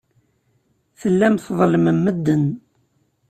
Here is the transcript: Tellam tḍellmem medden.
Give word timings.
Tellam 0.99 1.35
tḍellmem 1.45 1.97
medden. 2.03 2.45